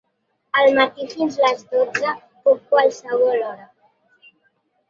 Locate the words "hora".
3.51-3.69